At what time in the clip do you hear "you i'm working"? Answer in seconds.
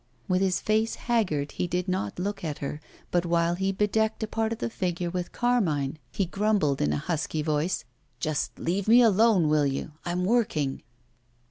9.67-10.81